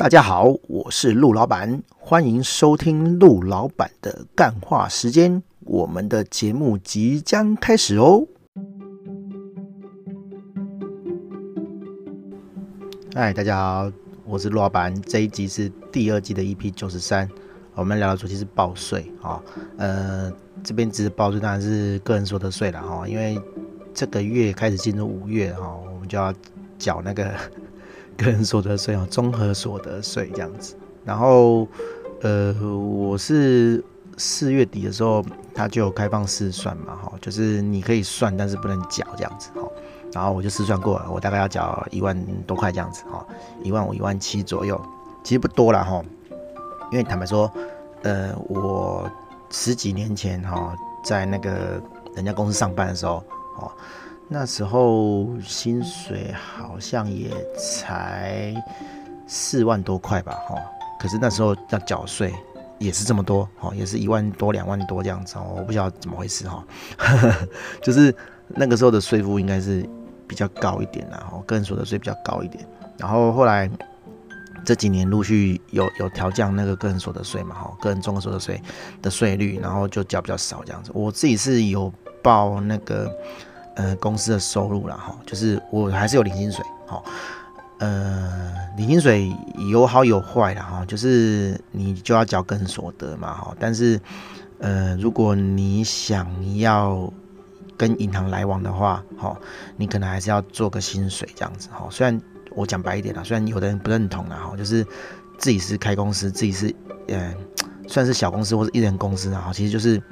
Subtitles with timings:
[0.00, 5.42] 大家好，我是陆老板，欢迎收听陆老板的干话时间。
[5.66, 8.26] 我们的节目即将开始哦。
[13.14, 13.92] 嗨，大家好，
[14.24, 14.98] 我是陆老板。
[15.02, 17.28] 这一集是第二季的 EP 九十三，
[17.74, 19.38] 我们聊的主题是报税啊。
[19.76, 20.32] 呃，
[20.64, 23.06] 这边只是报税，当然是个人所得税了哈。
[23.06, 23.38] 因为
[23.92, 26.32] 这个月开始进入五月哈，我们就要
[26.78, 27.34] 缴那个。
[28.20, 30.76] 个人所得税啊，综合所得税这样子。
[31.04, 31.66] 然后，
[32.20, 33.82] 呃，我是
[34.18, 35.24] 四月底的时候，
[35.54, 39.66] 他就有开放试算嘛，哈，就是你可以算，但是不能缴这样子，哈。
[40.12, 42.14] 然后我就试算过了，我大概要缴一万
[42.46, 43.24] 多块这样子，哈，
[43.62, 44.80] 一万五、一万七左右，
[45.22, 46.02] 其实不多了，哈。
[46.92, 47.50] 因为坦白说，
[48.02, 49.08] 呃，我
[49.50, 51.80] 十几年前哈，在那个
[52.14, 53.24] 人家公司上班的时候，
[53.58, 53.70] 哦。
[54.32, 58.54] 那时候薪水好像也才
[59.26, 60.54] 四万多块吧，哈，
[61.00, 62.32] 可是那时候要缴税
[62.78, 66.64] 也是这么多，哈，也是一万多、两万多这样子，我不知道怎么回事，哈，
[67.82, 68.14] 就是
[68.46, 69.84] 那个时候的税负应该是
[70.28, 72.64] 比较高一点，然后个人所得税比较高一点，
[72.98, 73.68] 然后后来
[74.64, 78.62] 这几年陆续有有调降那个个人所得税嘛，哈，个人综合所得税
[79.02, 83.12] 的税率，然后就缴比较少这样子，我自己是有报那个。
[83.76, 87.02] 呃，公司的收入啦，哈，就是我还是有领薪水，哈，
[87.78, 89.32] 呃，领薪水
[89.70, 93.98] 有好有坏啦，哈，就是你就要缴个人所得嘛，哈，但是，
[94.58, 97.10] 呃，如果你想要
[97.76, 99.38] 跟银行来往的话，哈，
[99.76, 104.84] 你可能还是要做个薪水这样子，哈，虽然我讲白一点啦，虽然有的人不认同啦，哈，就是
[105.38, 106.74] 自己是开公司，自己是，
[107.06, 107.32] 呃，
[107.86, 110.02] 算是小公司或者一人公司啊，其实就是。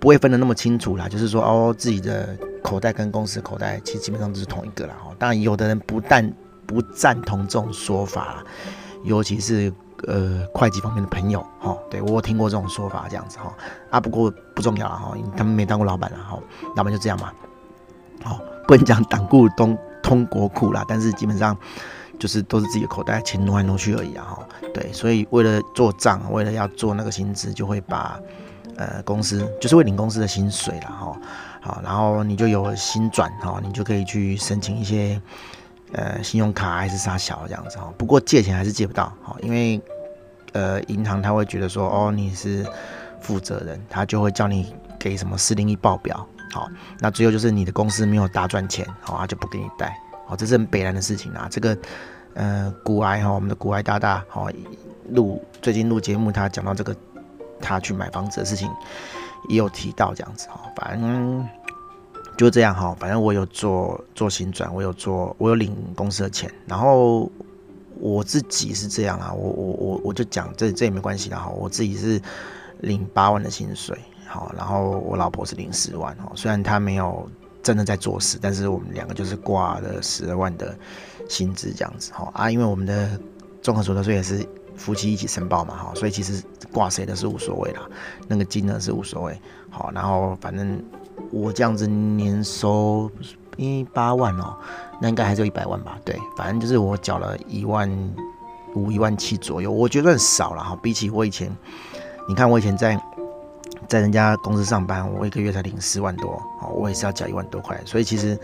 [0.00, 4.94] 不会分得那么清楚啦，就是说哦，自己的口袋跟公司口袋其实基本上都是同一个啦。
[5.04, 6.32] 哦，当然有的人不但
[6.66, 8.42] 不赞同这种说法，
[9.02, 9.72] 尤其是
[10.06, 13.52] 呃会计方面的朋友哈，对我听过这种说法这样子哈
[13.90, 16.38] 啊，不过不重要了哈，他们没当过老板了哈，
[16.76, 17.32] 老板就这样嘛，
[18.22, 21.56] 好，不能讲党固通通国库啦，但是基本上
[22.18, 24.38] 就是都是自己的口袋钱挪来挪去而已啊，
[24.72, 28.18] 对，所以为了做账，为了要做那个薪资，就会把。
[28.76, 31.16] 呃，公司就是会领公司的薪水了哈，
[31.60, 35.20] 好，然后你就有薪转哈，你就可以去申请一些
[35.92, 37.92] 呃信用卡还是啥小这样子哈。
[37.96, 39.80] 不过借钱还是借不到哈，因为
[40.54, 42.66] 呃银行他会觉得说哦你是
[43.20, 46.68] 负责人，他就会叫你给什么四零一报表，好，
[46.98, 49.96] 那最后就是你的公司没有大赚钱，好，他就不给你贷，
[50.26, 51.46] 好，这是很北烂的事情啊。
[51.48, 51.78] 这个
[52.34, 54.48] 呃股癌哈，我们的股癌大大好
[55.10, 56.92] 录最近录节目，他讲到这个。
[57.64, 58.70] 他去买房子的事情
[59.48, 61.48] 也有提到这样子哈，反正
[62.36, 67.30] 就这样哈，反正我有做做薪转，我有做，我有领公司的钱，然后
[67.98, 72.20] 我自己是这样啦，我我我我就讲这这也没关系啦哈，我自己是
[72.80, 77.28] 领八万的薪水，好，然后我老婆是领十万哈，虽然她没有
[77.62, 80.76] 真的在做事，但是我们两个就是挂了十二万的
[81.28, 83.18] 薪资这样子哈啊，因为我们的
[83.62, 84.46] 综合所得税也是。
[84.76, 86.42] 夫妻一起申报嘛，哈，所以其实
[86.72, 87.82] 挂谁的是无所谓啦，
[88.28, 89.40] 那个金额是无所谓，
[89.70, 90.82] 好，然后反正
[91.30, 93.10] 我这样子年收
[93.56, 94.56] 一八万哦，
[95.00, 97.90] 那应该还是有一百万吧，对，反正就是我缴了一万
[98.74, 101.50] 五、一万七左右，我觉得很少了哈，比起我以前，
[102.28, 103.00] 你看我以前在
[103.88, 108.38] 在人家公司上班，我一个月才领四万多，哦，我也是要缴一万多块，所以其实。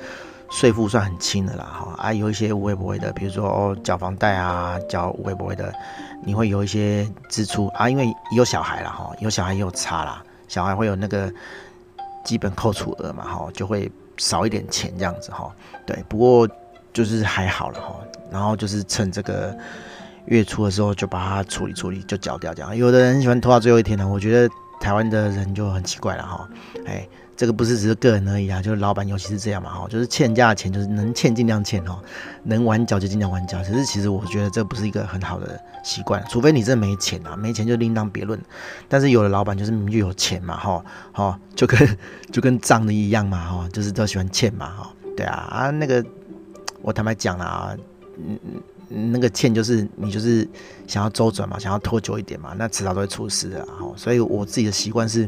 [0.50, 1.94] 税负算很轻的啦，哈。
[1.96, 5.72] 啊，有一些无微不微的，比如说哦，缴房贷啊，缴无微不微的，
[6.24, 11.32] 你会有一些支出啊，因为有小孩了哈，有小孩也有差啦，小孩会有那个
[12.24, 15.50] 基本扣除额嘛，哈，就会少一点钱这样子哈，
[15.86, 16.48] 对，不过
[16.92, 17.94] 就是还好了哈，
[18.30, 19.56] 然后就是趁这个
[20.26, 26.48] 月初的时候就把它处理处理，就缴掉这样，有的人喜欢拖到最后一天呢，我觉得台湾的人就很奇怪了哈，
[26.86, 27.06] 哎。
[27.40, 31.98] 这个不是只是个人而已啊，就是老板尤其是这样嘛，哈，就是欠人家的钱就是能欠尽量欠哦，
[32.42, 33.56] 能晚缴就尽量晚缴。
[33.60, 38.38] 可是其实我觉得这不是一个很好的习惯，除非你真的没钱啊，没钱就另当别论。
[38.90, 41.98] 但是有的老板就是明明有钱嘛，哈，哈，就跟
[42.30, 46.04] 就跟账的一样嘛，哈，就是都喜欢欠嘛，哈，对啊，啊那个
[46.82, 47.74] 我坦白讲了啊，
[48.18, 50.46] 嗯，那个欠就是你就是
[50.86, 55.26] 想要周转嘛，想要拖久一点嘛，那迟早都会出事的，哈，所以我自己的习惯是。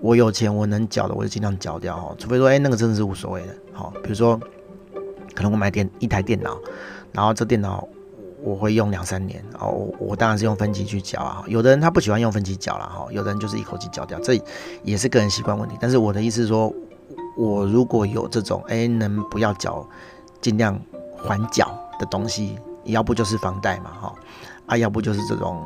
[0.00, 2.14] 我有钱，我能缴的，我就尽量缴掉哈。
[2.18, 4.40] 除非说，哎、那个真的是无所谓的，好，比如说，
[5.34, 6.58] 可能我买电一台电脑，
[7.12, 7.86] 然后这电脑
[8.42, 11.44] 我会用两三年，哦，我当然是用分期去缴啊。
[11.46, 14.40] 有的人他不喜欢用分期缴了哈，有的人就是一口气缴掉，这
[14.82, 15.76] 也是个人习惯问题。
[15.78, 16.72] 但是我的意思是说，
[17.36, 19.86] 我如果有这种，哎、能不要缴，
[20.40, 20.80] 尽量
[21.16, 24.14] 缓缴的东西要不就是房贷嘛，哈，
[24.64, 25.62] 啊，要不就是这种，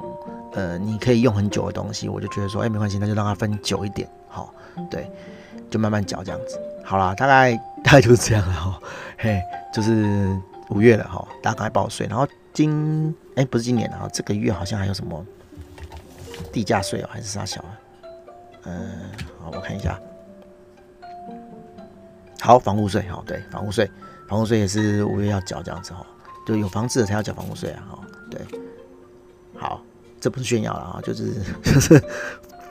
[0.55, 4.55] 呃，你可以用很久的东西，我就觉得说，哎、欸，没关系，那就让它分久一点，好，
[4.91, 5.11] 对，
[5.69, 8.81] 就慢慢缴这样子，好啦，大概大概就是这样了哈，
[9.19, 9.43] 嘿，
[9.73, 10.41] 就是
[10.71, 15.27] 五月了哈，大家赶快报税，然后今，哎、欸，不是今年啊，这个月好像还有什么
[16.53, 17.79] 地价税哦，还是啥小啊？
[18.67, 19.11] 嗯，
[19.43, 20.01] 好，我看一下，
[22.41, 23.91] 好，房屋税，好，对，房屋税，
[24.29, 26.07] 房屋税也是五月要缴这样子哈。
[26.47, 27.99] 就有房子的才要缴房屋税啊，哈，
[28.31, 28.41] 对，
[29.59, 29.81] 好，
[30.25, 32.03] 这不是炫耀了啊，就是 就是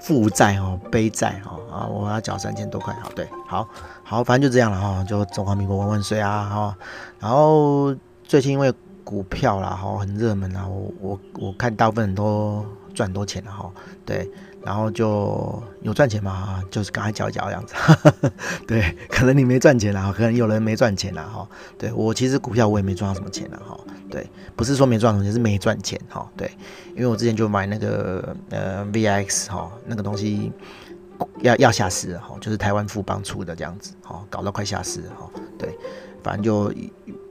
[0.01, 3.69] 负债哦，背债哦啊，我要缴三千多块，好，对，好，
[4.03, 6.75] 好，反正就这样了哈，就中华民国万万岁啊，哈，
[7.19, 8.73] 然后最近因为
[9.03, 13.71] 股票啦，哈，很热门啊，我我我看大部分人都赚很多钱了哈，
[14.05, 14.29] 对。
[14.65, 17.75] 然后就有赚钱嘛，就是赶快缴一缴这样子。
[18.65, 21.45] 对，可能你没赚钱啦，可能有人没赚钱啦哈。
[21.77, 23.77] 对，我其实股票我也没赚到什么钱啦哈。
[24.09, 26.25] 对，不是说没赚到钱，是没赚钱哈。
[26.37, 26.49] 对，
[26.95, 30.49] 因为我之前就买那个呃 VIX 哈，那个东西
[31.41, 35.29] 要要下市了哈，就是台湾富邦出的这样子哈，搞到快下市哈。
[35.59, 35.77] 对，
[36.23, 36.73] 反正就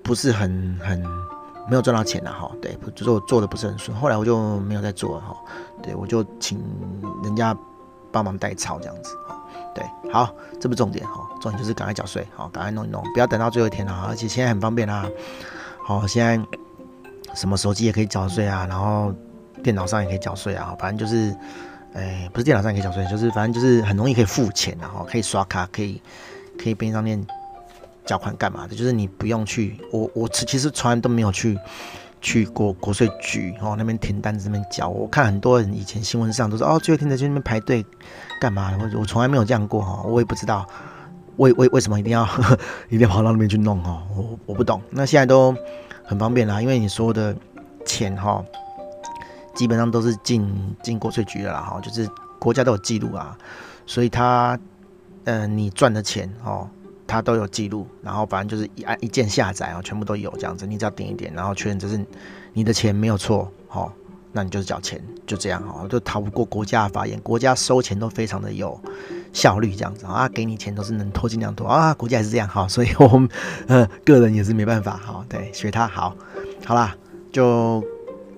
[0.02, 1.02] 不是很很。
[1.68, 5.36] 没有赚到钱了哈，对，就是我做的不是很顺，后来我就没有再做了哈，
[5.82, 6.60] 对，我就请
[7.22, 7.56] 人家
[8.10, 9.16] 帮忙代操这样子，
[9.74, 15.08] 对，好，这不重点哈，重点就是赶快缴税，好，赶快弄一弄，不要等到最后一天了，而且现在很方便啦，
[15.84, 16.44] 好，现在
[17.34, 19.14] 什么手机也可以缴税啊，然后
[19.62, 21.34] 电脑上也可以缴税啊，反正就是，
[21.94, 26.02] 哎，不是电脑上也可以缴税，就是反正就是很容易可以付钱的哈，可以刷卡，可以
[26.60, 27.24] 可以边上面。
[28.04, 28.74] 缴款干嘛的？
[28.74, 31.58] 就是你不用去，我我其实从来都没有去
[32.20, 34.88] 去过国税局哦，那边填单子那边缴。
[34.88, 37.84] 我看很多人以前新闻上都说哦，最后天在去那边排队
[38.40, 38.76] 干嘛？
[38.80, 40.66] 我我从来没有这样过哈，我也不知道
[41.36, 42.24] 为为为什么一定要
[42.90, 44.80] 一定要跑到那边去弄哈，我我不懂。
[44.90, 45.54] 那现在都
[46.04, 47.34] 很方便啦，因为你说的
[47.84, 48.44] 钱哈，
[49.54, 52.08] 基本上都是进进国税局的啦哈，就是
[52.38, 53.36] 国家都有记录啊，
[53.86, 54.58] 所以他
[55.24, 56.68] 呃你赚的钱哦。
[57.12, 60.66] 它都有记录，然后反正就是一按一键下载啊，全部都有这样子。
[60.66, 62.02] 你只要点一点，然后确认这是
[62.54, 63.92] 你的钱没有错，好，
[64.32, 67.20] 那你就是缴钱，就这样哈，就逃不过国家的法眼。
[67.20, 68.80] 国家收钱都非常的有
[69.30, 73.28] 效率，这样子啊，给你钱都是能拖尽量拖啊，国家也是这样哈，所以我们
[73.66, 76.16] 呃个人也是没办法哈，对，学他好，
[76.64, 76.96] 好啦，
[77.30, 77.84] 就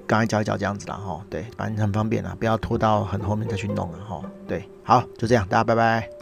[0.07, 6.14] 赶快缴一缴这样子了哈，对，反正很方便啦，不要拖到很后面再去弄了哈，对，好，就这样，大家拜拜。